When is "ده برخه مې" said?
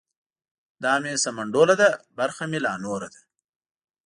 1.81-2.59